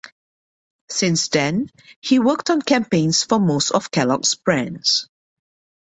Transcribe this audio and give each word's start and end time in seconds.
Since 0.89 1.27
then, 1.27 1.69
he 1.99 2.17
worked 2.17 2.49
on 2.49 2.63
campaigns 2.63 3.21
for 3.23 3.39
most 3.39 3.69
of 3.69 3.91
Kellogg's 3.91 4.33
brands. 4.33 5.07